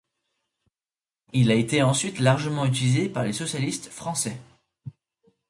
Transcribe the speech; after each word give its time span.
Il 1.31 1.51
a 1.51 1.53
été 1.53 1.83
ensuite 1.83 2.17
largement 2.17 2.65
utilisé 2.65 3.07
par 3.07 3.23
les 3.23 3.33
socialistes 3.33 3.89
français. 3.89 4.35